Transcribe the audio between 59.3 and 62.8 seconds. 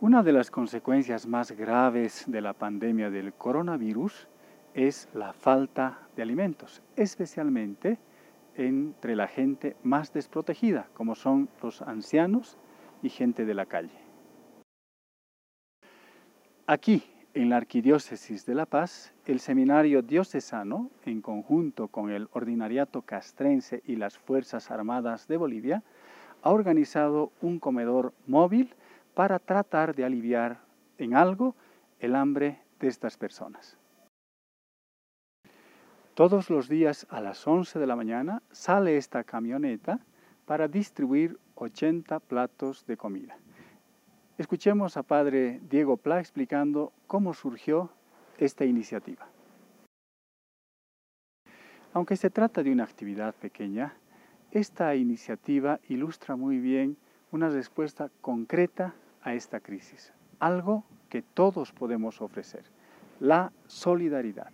esta crisis, algo que todos podemos ofrecer,